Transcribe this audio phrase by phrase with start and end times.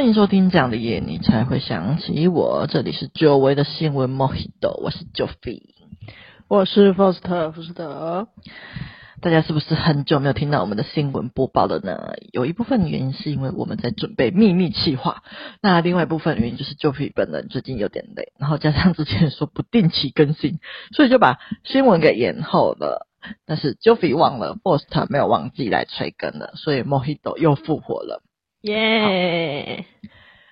[0.00, 2.66] 欢迎收听这样的夜，你才会想起我。
[2.66, 5.60] 这里是久违的新闻 Mojito，我是 Joffy，
[6.48, 8.26] 我是 Foster 福斯特。
[9.20, 12.14] 大家是不是很久没有听到我们的新闻播报了呢？
[12.32, 15.22] 有一部分原因是因为我们在准备秘密企划，
[15.60, 20.60] 那另外一部分原因就是 Joffy 本人最近有点累，然后加上之前说不定期更新，
[20.96, 23.06] 所以就把新闻给延后了。
[23.44, 28.22] 但是 Joffy 忘了，Foster 没有忘记来催更了，所以 Mojito 又复活了。
[28.62, 29.86] 耶！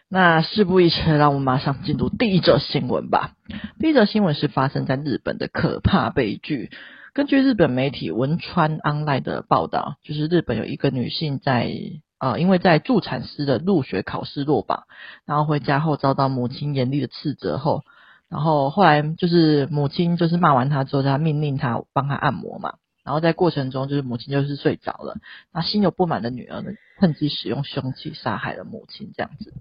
[0.09, 3.33] 那事不宜迟，让我们马上进入第一则新闻吧。
[3.79, 6.71] 第一则新闻是发生在日本的可怕悲剧。
[7.13, 11.71] 根据日本媒体文川 online 的报道，就是日本有一个女性在
[12.19, 14.85] 呃，因为在助产师的入学考试落榜，
[15.27, 17.83] 然后回家后遭到母亲严厉的斥责后，
[18.31, 22.75] 然后后来就是母亲就是骂完她之后，她命令她帮她按摩嘛。
[23.09, 25.17] 然后在过程中，就是母亲就是睡着了，
[25.51, 29.55] 那心有不满的女儿呢，趁机使用凶器杀害了母亲，这样子。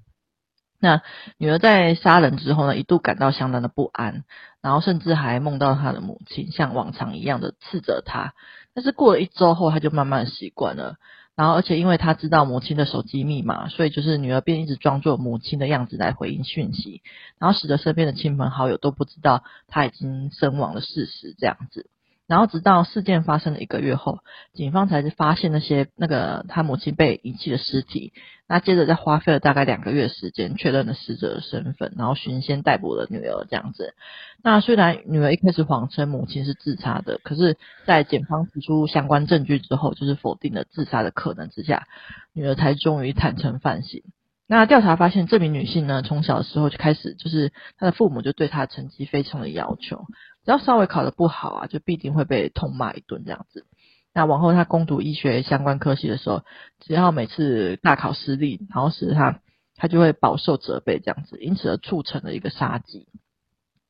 [0.81, 1.01] 那
[1.37, 4.25] 女儿在杀人之后呢，一度感到相当的不安，
[4.61, 8.33] 然后甚至还梦到她的母亲像往常一样的斥责她。
[8.73, 10.97] 但是过了一周后，她就慢慢习惯了。
[11.37, 17.01] 然后，而且因为她知道母亲的手机密码，所以就是女儿便一直装作母亲的样子来回应讯息，
[17.39, 21.89] 然后使得身边的亲朋好友都不知道她已经身亡的事实，这样子。
[22.27, 24.19] 然后直到事件发生了一个月后，
[24.53, 28.13] 警方才是发现那些那个他母亲被遗弃的尸体。
[28.49, 33.93] 那接着再花费了大概两个月时间确认了死者的身份，然后循线逮捕了女儿这样子。
[34.41, 41.87] 那虽然女儿一开始谎称母亲是自杀的，可是，在检方提出相关证据之后，就是否定了自杀的可能之下，
[42.31, 44.03] 女儿才终于坦诚犯行。
[44.49, 50.05] 那调查发现，这名女性呢，从小的时候就开始，就是她的父母就对她成绩非常的要求。
[50.47, 53.65] 只要稍微考得不好啊，就必定会被痛骂一顿这样子。
[54.13, 56.45] 那往后他攻读医学相关科系的时候，
[56.79, 59.41] 只要每次大考失利，然后使他
[59.75, 63.09] 他就会饱受责备这样子，因此而促成了一个杀机。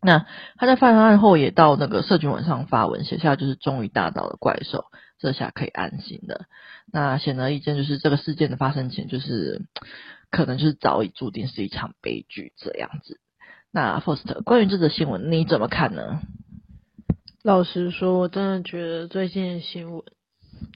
[0.01, 4.85] 那他在犯案后也到那个社群网上发文，写下就是终于打倒了怪兽，
[5.19, 6.45] 这下可以安心了。
[6.91, 9.61] 那显而易见，就是这个事件的发生前，就是
[10.31, 13.19] 可能就是早已注定是一场悲剧这样子。
[13.69, 16.21] 那 First 关于这则新闻你怎么看呢？
[17.47, 20.03] 老实说，我真的觉得最近的新闻，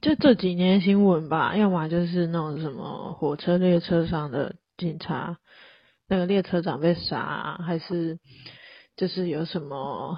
[0.01, 5.37] 就这几年新闻吧，要么就是那种什么火车列车上的警察，
[6.07, 8.19] 那个列车长被杀，还是
[8.95, 10.17] 就是有什么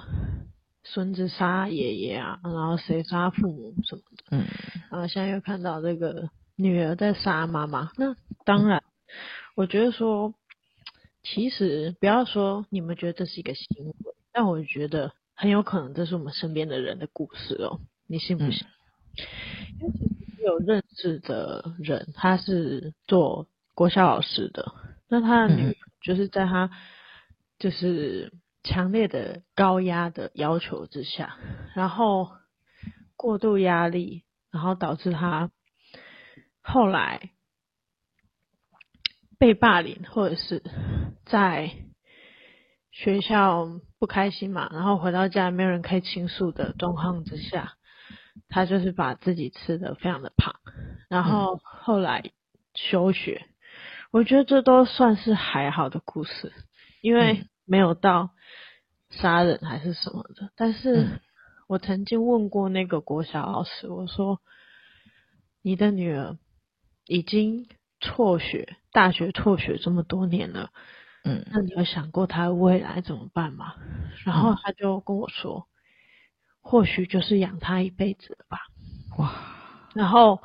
[0.84, 4.44] 孙子杀爷爷啊，然后谁杀父母什么的，嗯，
[4.92, 8.14] 然后现在又看到这个女儿在杀妈妈，那
[8.44, 8.84] 当然，
[9.56, 10.34] 我觉得说，
[11.24, 13.94] 其实不要说你们觉得这是一个新闻，
[14.32, 15.14] 但我觉得。
[15.36, 18.66] 很有可能这是我们身边的人的故事哦，你信不信？
[19.80, 24.72] 嗯、因为其实有认识的人，他是做国小老师的，
[25.08, 26.70] 那他的女儿就是在他
[27.58, 31.36] 就是强烈的高压的要求之下，
[31.74, 32.30] 然后
[33.16, 35.50] 过度压力，然后导致他
[36.62, 37.30] 后来
[39.38, 40.62] 被霸凌，或者是
[41.26, 41.72] 在
[42.92, 43.80] 学校。
[44.04, 47.72] 不开心嘛，然后回到家没有人可以倾诉的状况之下，
[48.50, 50.56] 他就是把自己吃得非常的胖，
[51.08, 52.22] 然后后来
[52.74, 53.46] 休学。
[54.10, 56.52] 我觉得这都算是还好的故事，
[57.00, 58.28] 因为没有到
[59.08, 60.50] 杀人还是什么的。
[60.54, 61.22] 但是
[61.66, 64.42] 我曾经问过那个国小老师，我说
[65.64, 66.36] ：“你的女儿
[67.06, 67.68] 已经
[68.00, 70.68] 辍学，大学辍学这么多年了。”
[71.24, 73.74] 嗯，那你有想过他未来怎么办吗？
[74.24, 75.66] 然后他就跟我说，
[76.60, 78.58] 或许就是养他一辈子了吧。
[79.18, 79.32] 哇！
[79.94, 80.42] 然后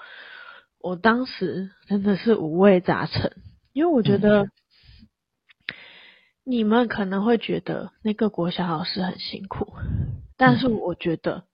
[0.79, 3.35] 我当时真的是五味杂陈，
[3.73, 4.49] 因为我觉得
[6.43, 9.73] 你们可能会觉得那个国小老师很辛苦，
[10.37, 11.45] 但是我觉得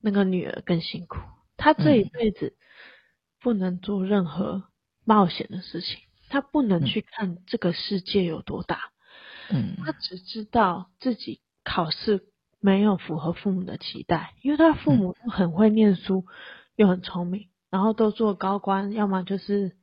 [0.00, 1.18] 那个女儿更辛苦。
[1.56, 2.56] 她这一辈子
[3.40, 4.64] 不能做任何
[5.04, 5.98] 冒险的事情。
[6.32, 8.90] 他不能去看这个世界有多大，
[9.50, 12.22] 嗯，他只知道自己考试
[12.58, 16.24] 没有符合父母的期待，因为他父母很会念书，
[16.74, 19.76] 又很聪明，然后都做高官，要么就是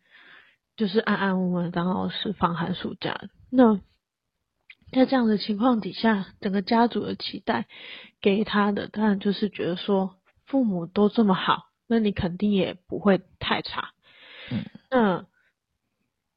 [0.76, 3.30] 就是安安稳稳当老师放寒暑假。
[3.52, 3.76] 那
[4.92, 7.68] 在这样的情况底下，整个家族的期待
[8.22, 10.16] 给他的，当然就是觉得说
[10.48, 13.94] 父母都这么好，那你肯定也不会太差，
[14.50, 15.26] 嗯，那。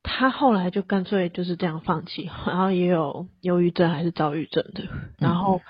[0.02, 4.84] 他后来就干脆就是这样放弃，然后也有忧郁症还是躁郁症的，
[5.18, 5.60] 然后，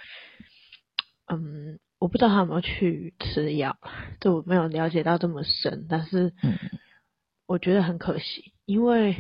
[1.27, 3.77] 嗯，我不知道他有没有去吃药，
[4.21, 6.33] 这我没有了解到这么深，但是，
[7.47, 9.17] 我觉得很可惜，因为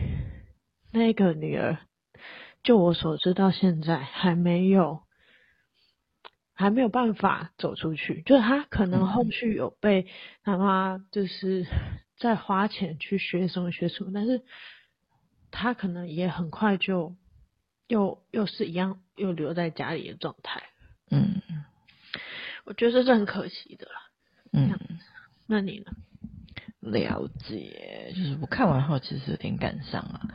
[0.90, 1.78] 那个女儿，
[2.62, 5.02] 就我所知到现在还没有，
[6.54, 8.22] 还没有办法走出去。
[8.22, 10.06] 就是她可能后续有被
[10.42, 11.66] 他妈就是
[12.18, 14.42] 在花钱去学什么学什么，但是
[15.52, 17.14] 她可能也很快就
[17.86, 20.64] 又又是一样又留在家里的状态。
[21.10, 21.40] 嗯，
[22.64, 23.92] 我觉得这是很可惜的啦。
[24.52, 24.76] 嗯，
[25.46, 25.92] 那你呢？
[26.80, 30.26] 了解，就是我看完后其实有点感伤啊。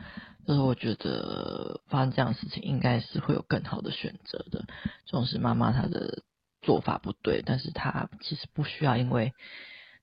[0.46, 4.64] 就是我觉得发生这样的事情，应该是会有更好的选择的。
[5.04, 6.22] 这种是妈妈她的
[6.62, 9.34] 做法不对，但是她其实不需要因为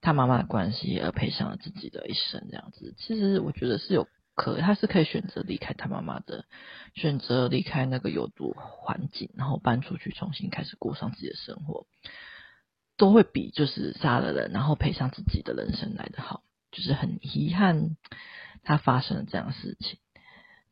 [0.01, 2.93] 她妈妈的关系而赔上了自己的一生这样子。
[2.99, 6.45] 其实我觉得是有可，他是可以选择离开他妈妈的，
[6.93, 11.87] 选择离开那个有毒环境，然后搬出去重新开始过上自己的生活。
[12.97, 16.43] 都会比就是杀了人，然后赔上自己的人生来的好。
[16.71, 17.95] 就是很遗憾，
[18.63, 19.97] 他发生了这样的事情。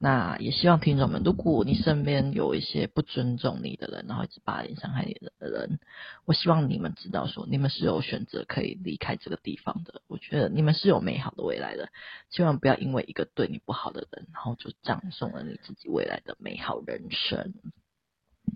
[0.03, 5.79] 那也希望听众们，如果你身边有一些不尊重你的人，然后一直霸凌伤害你的人，
[6.25, 10.01] 我希望你们知道说，你们是有选择可以离开这个地方的。
[10.07, 11.87] 我觉得你们是有美好的未来的，
[12.29, 17.53] 千万不要因为一个对你不好的人，然后就葬送了你自己未来的美好人生。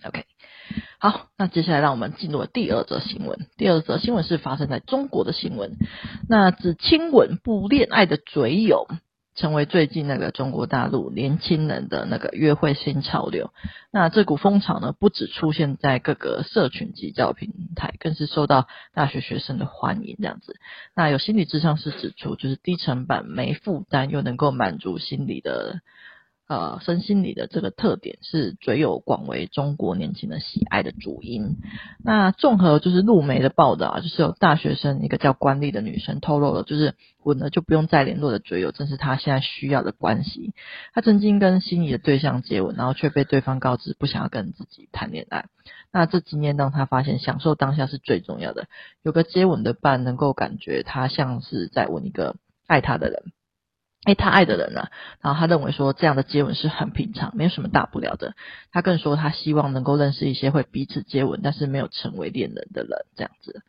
[0.04, 0.26] OK，
[1.00, 3.48] 好，那接下来让我们进入了第二则新闻。
[3.56, 5.78] 第二则新闻是发生在中国的新闻，
[6.28, 8.86] 那只亲吻不恋爱的嘴友，
[9.38, 13.54] 成为最近那个中国大陆年轻人的那个约会新潮流。
[13.92, 20.18] 那这股风潮呢，不止出现在各个社群及教平台，更是受到大学学生的欢迎。
[20.20, 20.60] 这样子，
[20.96, 25.82] 那有心理智商师指出，就是低成本、没负担，又能够满足心理的。
[26.48, 31.58] 呃，身心理的这个特点是嘴友广为中国年轻人喜爱的主因。
[32.02, 40.54] 那综合就是陆媒的报道啊，就是有大学生一个叫关丽的女生透露了，就是吻了就不用再联络的嘴友，正是她现在需要的关系。
[40.94, 45.48] 她曾经跟心仪的对象接吻，然后却被对方告知不想要跟自己谈恋爱。
[45.92, 48.68] 那这几年让她发现，享受当下是最重要的。
[49.04, 53.34] 有个接吻的伴，能够感觉她像是在吻一个爱她的人。
[54.08, 54.92] 诶，他爱的人呢、啊？
[55.22, 58.36] 然后他认为说这样的接吻是很平常，没有什么大不了的。
[58.72, 63.64] 他更说他希望能够认识一些会彼此接吻，但是没有成为恋人的人，这样子。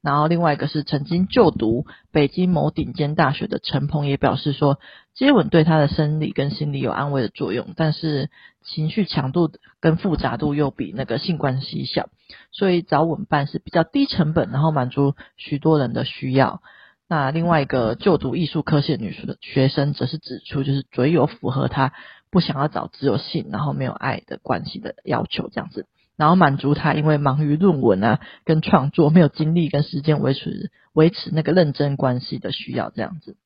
[0.00, 4.78] 然后另外一个是曾经就读北京某顶尖大学的陈鹏也表示说，
[5.14, 8.30] 接吻对他的生理跟心理有安慰的作用，但是
[8.62, 9.50] 情绪强度
[9.80, 12.08] 跟复杂度又比那个性关系小，
[12.52, 16.62] 所以找吻伴是比较低成本，然后满足许多人的需要。
[17.10, 21.92] 那另外一个就读艺术科系的女生的学生则是指出，就是嘴有符合她
[22.30, 25.86] 不想要找只有性然后没有爱的关系的要求，这样子，
[26.16, 33.36] 然后满足她因为忙于论文啊跟创作没有精力跟时间维持维持那个认真关系的需要，这样子。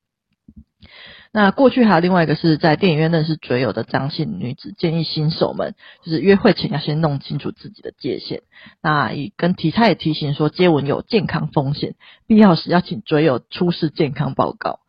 [1.32, 8.42] 那过去还有另外一个是在电影院认识嘴友的张姓女子，建议新手们就是约会前要先弄清楚自己的界限。
[8.80, 11.96] 那也跟提他也提醒说，接吻有健康风险，
[12.26, 14.80] 必要时要请嘴友出示健康报告。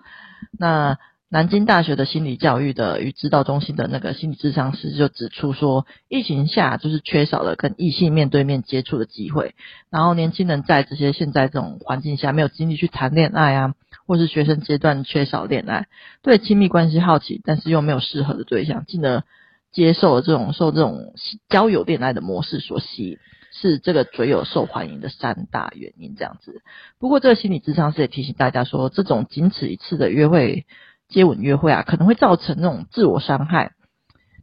[0.57, 0.97] 那
[1.35, 9.53] 南京大学的心理教育的与指导中心的那个心理智商师就指出说，疫情下就是缺少了跟异性面对面接触的机会，
[9.89, 13.73] 然后年轻人在这些现在这种环境下没有精力去谈恋爱啊。
[14.07, 15.87] 或是学生阶段缺少恋爱，
[16.21, 19.23] 对亲密关系好奇，但是又没有适合的对象，进而
[19.73, 21.15] 接受了这种受这种
[21.49, 23.17] 交友恋爱的模式所吸引，
[23.51, 26.15] 是这个嘴友受欢迎的三大原因。
[26.15, 26.61] 这样子，
[26.97, 30.65] 不过这个心理咨商师也提醒大家说，这种仅此一次的约会
[31.07, 33.73] 接吻约会啊，可能会造成那种自我伤害。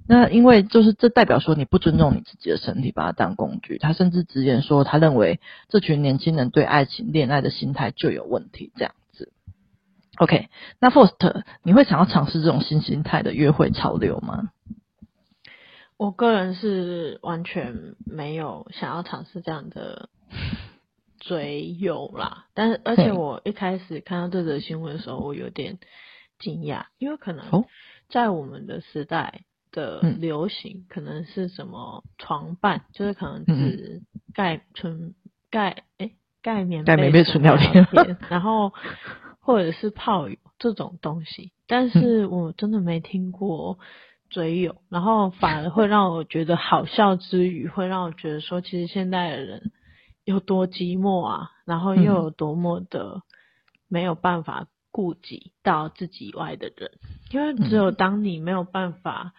[0.08, 3.78] 那因为就是这代表说你不尊重你自己的身体，把它当工具。
[3.78, 8.72] 他甚至直言说，他认为这群年轻人对爱情恋爱的心态就有问题。
[8.76, 9.32] 这样子。
[10.16, 10.48] OK，
[10.80, 14.50] 那 First，你会想要尝试这种新心态的约会潮流吗？
[15.96, 20.08] 我个人是完全没有想要尝试这样的
[21.20, 25.78] 嘴友啦，但是而且我一开始看到这则新闻的时候，我有点
[26.42, 27.64] 惊讶，因为可能
[28.10, 34.02] 在我们的时代的流行，可能是什么床伴，就是可能只
[34.34, 35.14] 盖纯
[35.50, 36.10] 盖哎
[36.42, 37.86] 盖棉盖棉被纯聊天，
[38.28, 38.72] 然后。
[39.44, 43.76] 或者是泡友这种东西，但是我真的没听过
[44.30, 49.72] 嘴友，嗯、然后反而会让我觉得好笑之余，会让我觉得说，其实现代的人
[50.24, 53.22] 有多寂寞啊，然后又有多么的
[53.88, 56.92] 没有办法顾及到自己以外的人，
[57.32, 59.32] 因为只有当你没有办法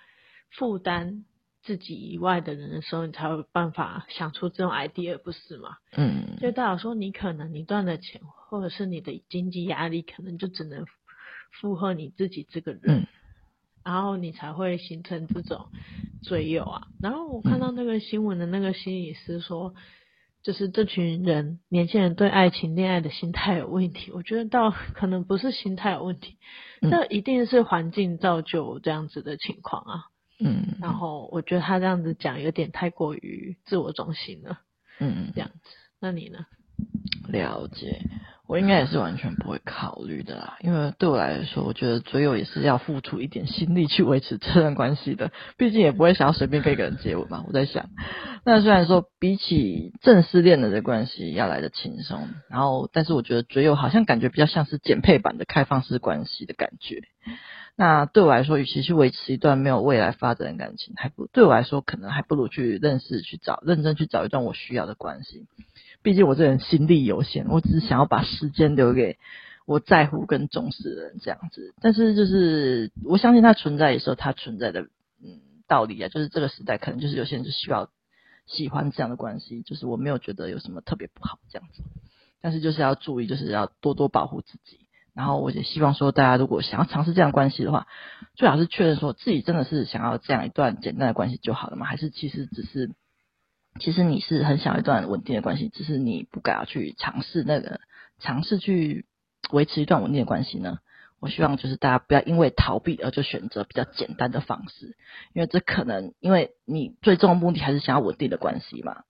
[0.50, 1.24] 负担
[1.62, 5.78] 自己以外的人的时候，你才有办法想出这种 idea，不是吗？
[5.96, 8.20] 嗯，就代表说你可能你赚的钱，
[8.50, 10.86] 或者是你的经济压力，可能就只能
[11.62, 12.82] 负荷你自己这个人。
[12.86, 13.08] 嗯，
[13.86, 15.68] 然后你才会形成这种
[16.24, 16.88] 追友啊。
[17.00, 19.76] 然后我看到那个新闻的那个心理师说，
[20.44, 24.12] 就是这群人年轻人对爱情恋爱的心态有问题。
[24.12, 26.38] 我觉得倒可能不是心态有问题，
[26.82, 30.04] 这一定是环境造就这样子的情况啊。
[30.40, 30.76] 嗯。
[30.82, 34.60] 然后我觉得他这样子讲有点太过于自我中心了。
[35.00, 35.72] 嗯，这样子。
[36.00, 36.46] 那你呢？
[37.30, 38.02] 了解。
[38.54, 47.44] 我应该也是完全不会考虑的啦，因为对我来说，我觉得追友也是要付出一点心力去维持这段关系的，毕竟也不会想要随便跟一个人接吻嘛。
[47.48, 47.90] 我在想，
[48.46, 57.02] 那虽然说比起正式恋人的关系要来得轻松，然后，但是我觉得追友好像感觉比较像是减配版的开放式关系的感觉。
[57.76, 65.48] 那对我来说，与其去维持一段没有未来发展的感情，还不对我来说，可能还不如去认识、去找、认真去找一段我需要的关系。
[66.04, 69.18] 毕竟我这人心力有限，我只是想要把时间留给
[69.66, 71.74] 我在乎跟重视的人这样子。
[71.82, 74.82] 但是就是我相信它存在的时候，它存在的
[75.24, 77.90] 嗯道理啊，就是这个时代可能就是有些人就需要
[78.46, 81.82] 喜欢这样的关系，就是我没有觉得有什么特别不好这样子。
[82.42, 84.82] 但是就是要注意，就是要多多保护自己。
[85.14, 87.88] 然后我也希望说，大家如果想要尝试这样关系的话，
[88.36, 91.86] 最好是确认说自己真的是想要这样一段简单的关系就好了嘛？
[91.86, 92.92] 还是其实只是？
[93.80, 97.80] 其实你是很想一段稳定的关系，只是你不敢要去尝试那个
[98.20, 99.06] 尝试去
[99.52, 100.78] 维持一段稳定的关系呢？
[101.20, 104.98] 我希望就是大家不要因为逃避而就选择比较简单的方式，
[105.34, 109.04] 因为这可能因为你最终的目的还是想要稳定的关系嘛，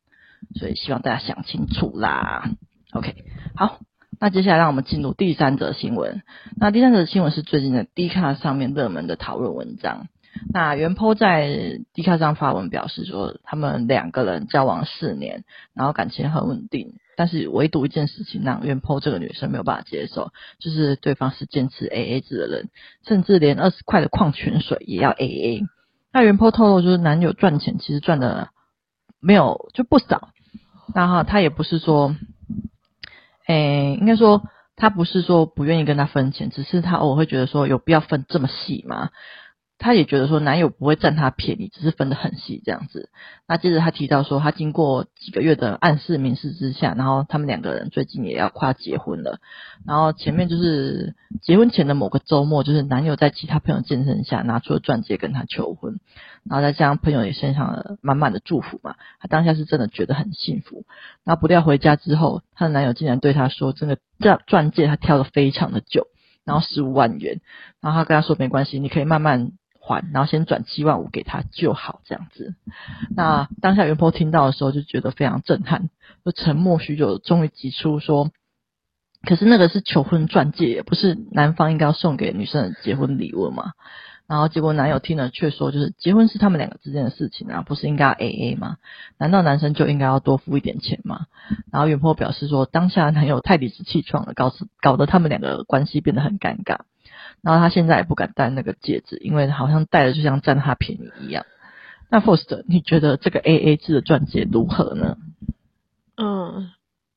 [0.56, 2.52] 所以希望大家想清楚啦。
[2.92, 3.16] OK，
[3.56, 3.80] 好，
[4.20, 6.22] 那接下来让我们进入第三则新闻。
[6.56, 10.08] 那第三则新闻是最近的 dica 上面热门的讨论文章。
[10.52, 22.70] 那原 po 在 Dcard 上发文表示说，他们两个人交往四年，然后感情很稳定，但是唯独一件事情让原 po 这个女生没有办法接受，就是对方是坚持 AA 制的人，
[23.08, 25.62] 甚至连二十块的矿泉水也要 AA。
[26.12, 28.50] 那原 po 透露就是男友赚钱其实赚的
[29.20, 30.30] 没有就不少，
[30.94, 32.16] 然后他也不是说，
[33.48, 34.44] 诶，应该说
[34.76, 39.10] 他不是说不愿意跟他分钱，只是他偶尔会觉得说有必要分这么细吗？
[39.84, 43.10] 她也觉得说男友不会占她便宜，只是分得很细这样子。
[43.50, 49.40] 那接着她提到说，她经过几个月的暗示明示之下，然后他们两个人最近也要快要结婚了。
[49.86, 56.00] 然后前面就是结婚前的某个周末，就是男友在其他朋友见证下拿出了钻戒跟她求婚，
[56.46, 60.86] 然后再加上朋友也献上了满满的祝福嘛，她当下是真的觉得很幸福。
[61.26, 66.08] 那不料回家之后，她的男友竟然对她说：“真的，这钻戒他挑了非常的久，
[66.46, 67.42] 然后十五万元。”
[67.82, 69.52] 然后他跟他说：“没关系，你可以慢慢。”
[69.86, 72.56] 还，然后先转七万五给他就好，这样子。
[73.14, 75.90] 那当下元波听到的时候就觉得非常震撼，
[76.24, 78.32] 就沉默许久，终于挤出说
[79.28, 83.74] ：“可是那个是求婚钻戒，不是男方应该要送给女生的结婚礼物吗？”
[84.26, 88.78] 然后结果男友听了却说：“就是结婚是他们两个之间的事情啊，不是应该要 AA 吗？
[89.18, 91.26] 难道男生就应该要多付一点钱吗？”
[91.74, 96.80] 然后元波表示说：“当下男友太理直气壮了，搞搞得他们两个关系变得很尴尬。”
[97.44, 101.46] 然后他现在也不敢戴那个戒指，因为好像戴了就像占他便宜一样。
[102.10, 105.18] 那 forst 你觉得这个 AA 制的钻戒如何呢？
[106.16, 106.72] 嗯，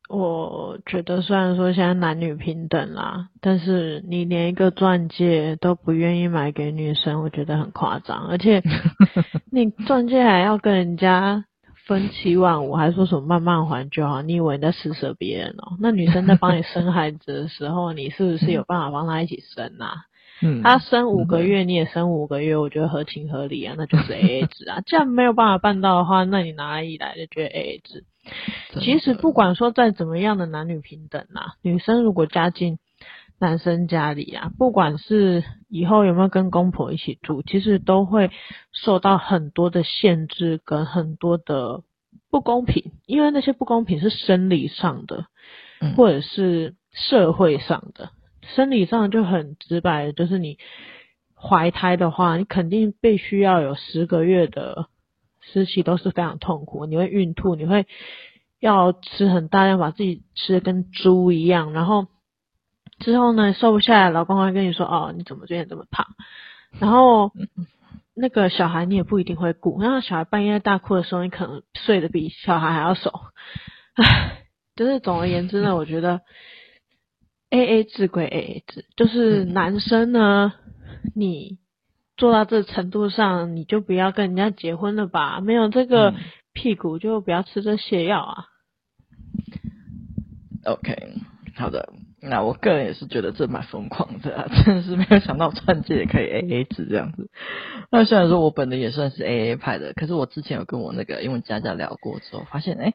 [0.08, 8.26] 我觉得虽然说现在男女平等啦，但是你连一个钻戒都不愿意买给女生，我觉得很夸张。
[8.26, 8.62] 而且
[9.52, 11.44] 你钻戒还要跟人家
[11.86, 14.22] 分七万五，还说什么慢慢还就好？
[14.22, 15.76] 你以为你在施舍别人哦？
[15.78, 20.06] 那女生在帮你生孩子的时候，你是不是有办法帮她一起生啊？
[20.42, 24.80] 嗯，他生五个月，你也生五个月，我觉得合情合理啊，那就是 A A 制啊。
[24.86, 28.04] 既然没有办法办到的话，那你哪里来的觉得 A A 制？
[28.80, 32.78] 其实不管说再怎么样的男女平等啊，女生如果嫁进
[33.38, 38.30] 男生家里啊，不管是以后有没有跟公婆一起住，其实都会
[38.72, 41.82] 受到很多的限制跟很多的
[42.30, 45.26] 不公平，因为那些不公平是生理上的，
[45.96, 48.10] 或者是社会上的。
[48.54, 50.58] 生理上就很直白，就是你
[51.34, 54.88] 怀胎的话，你肯定必须要有十个月的
[55.40, 57.86] 时期都是非常痛苦，你会孕吐，你会
[58.60, 62.06] 要吃很大量，把自己吃的跟猪一样，然后
[62.98, 66.06] 之后呢，瘦不下来，老公会跟你说，哦，你怎么最近这么胖？
[66.78, 67.32] 然后
[68.14, 73.12] 那个小孩你也不一定会顾，然后小孩半夜大哭的时候，你可能睡得比小孩还要熟，
[73.94, 74.44] 唉，
[74.76, 76.22] 就是总而言之呢，我觉得。
[77.50, 80.52] A A 制归 A A 制，就是男生呢，
[81.14, 81.58] 你
[82.16, 85.40] 做到这程度上，你就不要跟人家结婚了吧？
[85.40, 86.14] 没有这个
[86.52, 88.46] 屁股，就不要吃这泻药啊。
[90.64, 91.14] OK，
[91.54, 91.92] 好的。
[92.28, 97.30] 那我个人也是觉得这蛮疯狂的啊，真的是没有想到钻戒也可以 AA 制这样子。
[97.90, 102.94] 那虽然说我本人也算是 AA 派的，可是我之前有跟我那个英文家教聊过之后，发现哎，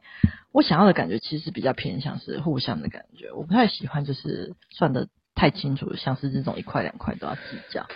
[0.52, 7.86] 我想要的感觉其实比较偏向是互相的感觉，我不太喜欢就是算的太清楚，像是这种一块两块都要计较。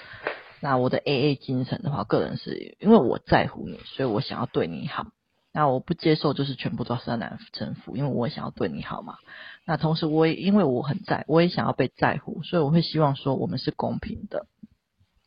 [0.60, 5.06] 那我的 AA 精神的话，个人是因为我在乎你，所以我想要对你好。
[5.56, 9.14] 那我不接受就是全部都是要男生付，因为我也想要对你好嘛。
[9.64, 14.44] 那同时我也因为我很在，我也想要被在乎，所以我会希望说我们是公平的，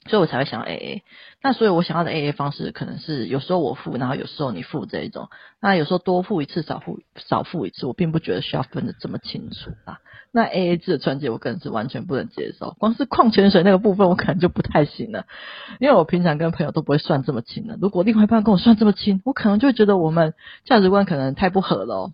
[0.07, 1.01] 所以我才会想 AA。
[1.41, 5.29] 那所以我想要的 AA 方式可能是有时候我付，然后有时候你付这一种。
[5.61, 9.99] 那有时候多付一次，少付少付一次，我并不觉得需要分得这么清楚啊。
[10.31, 12.75] 那 AA 制的钻戒，我个人是完全不能接受。
[12.79, 15.25] 光是矿泉水那个部分，我可能就不太行了，
[15.79, 17.77] 因为我平常跟朋友都不会算这么清的。
[17.81, 20.33] 如果另外一半跟我算这么清，我可能就会觉得我们
[20.65, 22.13] 价值观可能太不合了哦。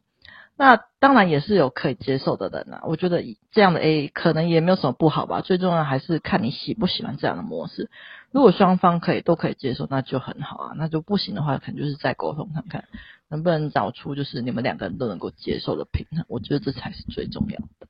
[0.58, 3.22] 那当然也是有可以接受的人啊，我觉得
[3.52, 5.42] 这样的 A 可能也没有什么不好吧。
[5.42, 7.92] 最重要还是看你喜不喜欢这样的模式。
[8.32, 10.74] 如果双方可以都可以接受，那就很好啊。
[10.78, 12.86] 那就不行的话，可能就是再沟通看看，
[13.30, 16.24] 能不能找出就是你们两个人都能够接受的平衡。
[16.30, 17.88] 我觉得这才是最重要的。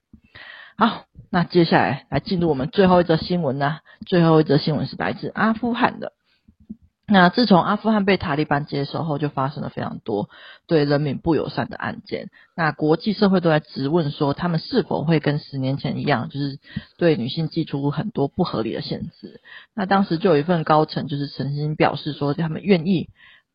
[0.77, 3.77] 好，那接下来来进入我们最后一则新闻呢。
[4.07, 6.13] 最后一则新闻是来自阿富汗的。
[7.08, 10.28] 那自从阿富汗被塔利班接收后，就发生了非常多
[10.66, 12.32] 对人民不友善的案件。
[12.56, 16.58] 那国际社会都在质问说，他们是否会跟十年前一样，就是
[16.98, 19.40] 对女性寄出很多不合理的限制。
[19.76, 23.10] 那当时就有一份高层就是曾经表示说，他们愿意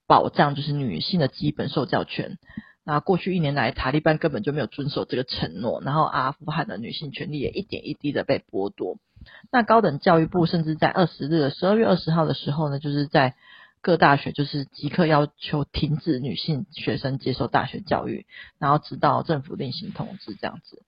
[0.07, 2.39] 保障就是女性的基本受教权。
[2.85, 8.97] 那过去一年来，塔利班根本就没有遵守这个承诺，然后阿富汗的女性权利也一点一滴的被剥夺。
[9.51, 13.35] 那高等教育部甚至在二十日，十二月二十号的时候呢，就是在
[13.83, 18.27] 各大学就是即刻要求停止女性学生接受大学教育，
[18.59, 20.83] 然后直到政府另行通知这样子。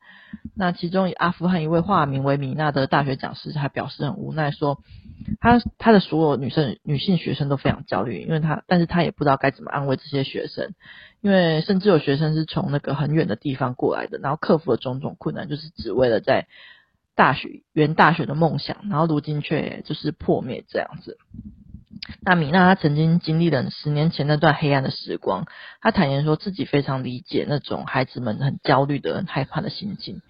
[0.54, 4.78] 那其中阿富汗一位化名为米娜的大学讲师还表示很无奈说，
[5.40, 10.74] 他他的所有女生女性学生都非常焦虑，因为他但是他也不知道该怎么安慰这些学生。
[11.22, 16.48] 因为甚至有学生是从那个很远的地方过来的，然后克服了种种困难，就是只为了在
[17.14, 21.18] 大学圆大学的梦想，然后如今却就是破灭这样子。
[22.20, 25.46] 那米娜她曾经经历了十年前那段黑暗的时光，
[25.80, 30.20] 她坦言说自己非常理解那种孩子们很焦虑的、很害怕的心情。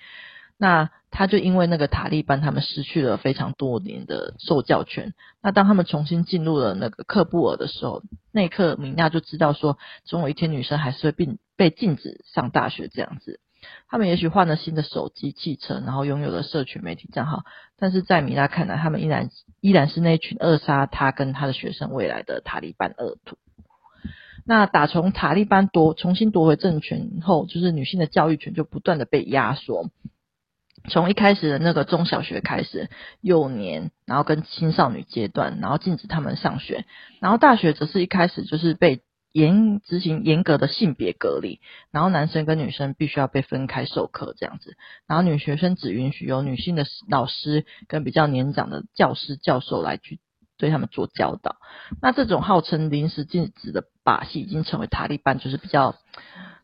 [0.58, 5.14] 那她就因为那个塔利班，他们失去了非常多年的受教权。
[5.40, 13.40] 那当他们重新进入了那个喀布尔的时候，那一刻米娜就知道说，总有一天女生还是会被被禁止上大学这样子。
[13.88, 17.44] 他们也许换了新的手机、汽车，然后拥有了社群媒体账号，
[17.78, 23.36] 但是在米拉看来，他们依然依然是那群扼杀他跟他的学生未来的塔利班恶徒。
[24.44, 29.90] 那打从塔利班夺重新夺回政权后，就是女性的教育权就不断的被压缩。
[30.88, 36.84] 从一开始的那个中小学开始，幼年，然后跟青少女阶段，然后禁止他们上学，
[37.20, 50.20] 然后大学则是一开始就是被严执行严格的性别隔离，然后男生跟女生必须要被分开授课这样子，然后女学生只允许由女性的老师跟比较年长的教师教授来去
[50.56, 51.56] 对他们做教导。
[52.00, 55.96] 那这种号称临时禁止的把戏，已经成为塔利班就是比较。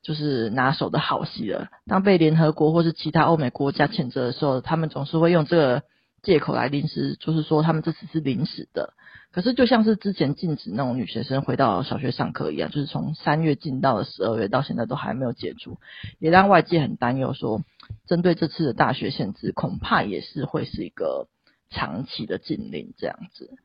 [0.00, 1.68] 就是拿手的好戏了。
[1.86, 5.82] 当被联合国或是其他欧美国家谴责的时候，他们总是会用这个
[6.22, 8.94] 借口来临时，就是说他们这次是临时的。
[9.30, 15.78] 可是就像是之前禁止那种女学生回到小学上课一样，就是从三月禁到了十二月，到现在都还没有解除，
[16.18, 17.62] 也让外界很担忧，说
[18.06, 21.28] 针对这次的大学限制，恐怕也是会是一个
[21.70, 23.58] 长期的禁令这样子。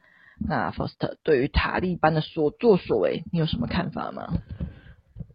[0.46, 4.34] 那 Foster 对于塔利班的所作所为，你有什么看法吗？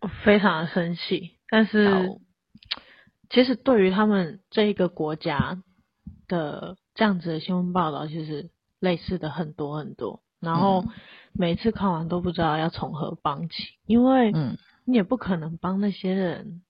[0.01, 2.21] 我非常的生气，但是
[3.31, 5.63] 其实对于他们这一个国家
[6.27, 10.85] 的这样子的新闻报道，其实类似的很多很多，然后
[11.33, 14.33] 每次看完都不知道要从何帮起，因为
[14.85, 16.63] 你也不可能帮那些人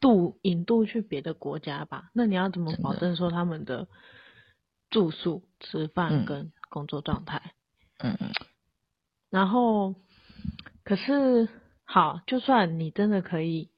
[0.00, 2.10] 渡引渡去别的国家吧？
[2.12, 3.88] 那你要怎么保证说他们的
[4.90, 7.54] 住宿、吃饭跟工作状态？
[7.98, 8.30] 嗯嗯，
[9.30, 9.94] 然后
[10.84, 11.48] 可是。
[11.88, 13.70] 好，就算你真的可以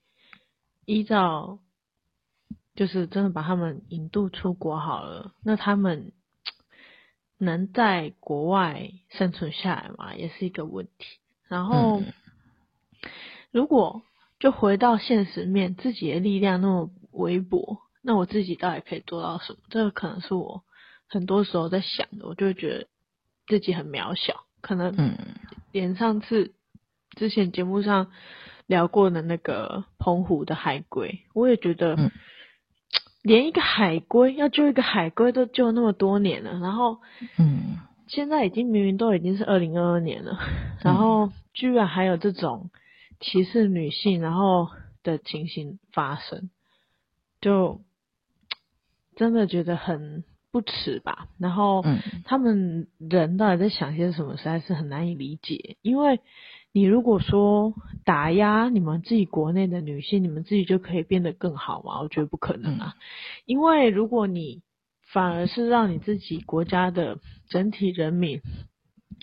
[0.87, 1.59] 依照，
[2.75, 6.15] 就是真的把他们引渡出国好了，那他们
[7.39, 10.15] 能在国外生存下来嘛？
[10.15, 11.07] 也是一个问题。
[11.49, 12.03] 然后，
[13.51, 14.03] 如果
[14.39, 19.59] 就回到现实面，自己的力量那么微薄，那我自己到底可以做到什么？
[19.71, 20.63] 这个可能是我
[21.09, 22.87] 很多时候在想的，我就会觉得
[23.47, 25.17] 自己很渺小，可能
[25.73, 26.55] 连上次。
[27.17, 28.13] 之前节目上
[28.67, 31.97] 聊过的那个澎湖的海龟，我也觉得，
[33.29, 36.99] 连一个海龟要救一个海龟都救那么多年了，然后，
[37.39, 40.39] 嗯，现在已经明明都已经是二零二二年了，
[40.83, 42.71] 然后居然还有这种
[43.21, 44.71] 歧视女性然后
[45.03, 46.49] 的情形发生，
[47.43, 47.83] 就
[49.15, 51.29] 真的觉得很不齿吧。
[51.39, 51.85] 然后，
[52.25, 56.21] 他们人到底在想些什么，实在是很难以理解，因为。
[56.73, 62.01] 你如果说打压你们自己国内的女性，你们自己就可以变得更好吗？
[62.01, 62.95] 我觉得不可能啊，
[63.47, 64.63] 因为如果你
[65.11, 68.43] 反而是让你自己国家的整体人民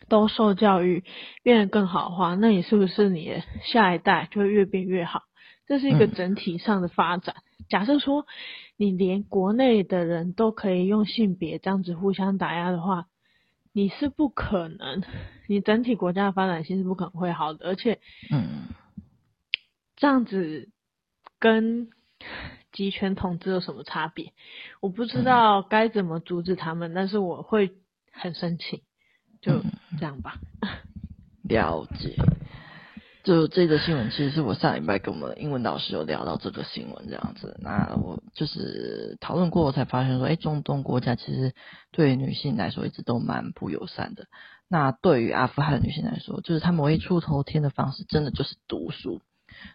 [0.10, 1.04] 都受教育，
[1.44, 5.22] 变得更好的话，那你是不是你的下一代就会越变越好？
[5.68, 7.36] 这是一个整体上的发展。
[7.70, 8.26] 假设说
[8.76, 13.06] 你连国内的人都可以用性别这样子互相打压的话。
[13.76, 15.04] 你是不可能，
[15.48, 18.00] 你整体国家的发展性是不可能会好的，而且，
[18.32, 18.70] 嗯，
[19.98, 20.70] 这样子
[21.40, 21.90] 跟
[22.72, 24.32] 集权统治有什么差别？
[24.80, 27.76] 我不知道该怎么阻止他们，但是我会
[28.14, 28.84] 很生气，
[29.42, 29.62] 就
[30.00, 30.40] 这样吧。
[31.44, 32.16] 了解。
[33.26, 37.58] 就这个新闻，其实是我上礼拜跟我们英文老师有聊到这个新闻这样子。
[37.60, 41.54] 那我就是讨论过，我才发现说，哎，中东国家其实
[41.92, 44.28] 对女性来说一直都蛮不友善的。
[44.68, 49.24] 那对于阿富汗女性来说，就是她们唯一出头天的方式，真的就是读书。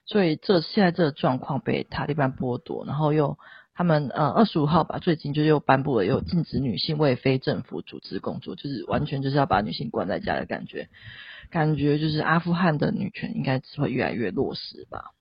[0.06, 3.36] 所以这现在这个状况被塔利班剥夺，然后又
[3.80, 10.90] 他们呃二十五号吧，最近就又颁布了又禁止女性为非政府组织工作，就是完全就是要把女性关在家的感觉。
[11.48, 15.12] 感觉就是阿富汗的女权应该只会越来越落实吧，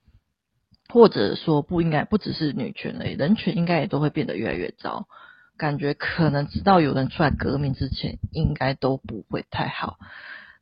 [0.90, 5.08] 或者说不应该不只是女权而已，人权应该也都会变得越来越糟。
[5.56, 10.00] 感觉可能直到有人出来革命之前，应该都不会太好。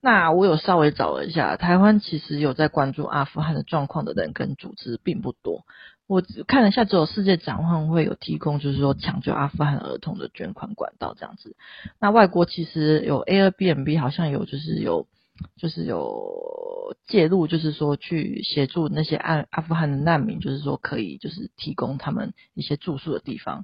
[0.02, 5.66] 那我有稍微找了一下，台湾其实有在关注阿富汗的状况的人跟组织并不多。
[6.08, 11.56] 我看了一下，只有世界展望会有提供，就是说抢救阿富汗儿童的捐款管道这样子。
[12.00, 15.08] 那外国其实有 Airbnb，好像有就是有。
[15.56, 23.64] 就是有介入，就是说去协助那些阿阿富汗的难民，就是说可以就是提供他们一些住宿的地方。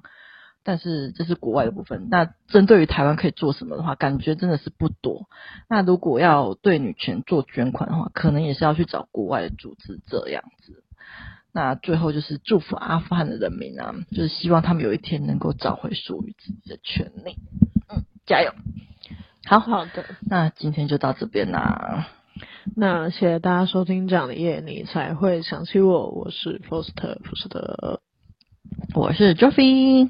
[0.64, 2.08] 但是这是国外的部分。
[2.10, 5.28] 那针对于台湾可以做什么的话，感觉真的是不多。
[5.68, 10.82] 那如果要对女权做捐款的话，可能也是要去找国外的组织这样子。
[11.52, 17.36] 那最后就是祝福阿富汗的人民啊，就是希望他们有一天能够找回属于自己的权利。
[17.88, 18.52] 嗯，加油！
[19.46, 22.08] 好好的，那今天就到这边啦。
[22.74, 26.10] 那谢谢大家收听，这样的夜你才会想起我。
[26.10, 28.00] 我是 Foster 福斯特，
[28.94, 30.08] 我是 Joffy。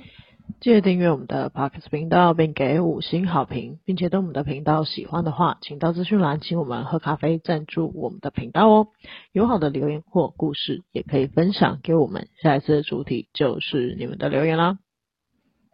[0.64, 8.88] 记得订阅我们的 Podcast 频道，并给五星好评，并且对我们的频道喜欢的话，请到资讯栏请我们喝咖啡赞助我们的频道哦。
[9.30, 12.28] 有好的留言或故事，也可以分享给我们。
[12.40, 14.78] 下一次的主题就是你们的留言啦。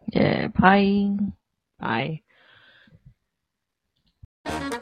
[0.07, 0.83] 耶，拜
[4.43, 4.80] 拜。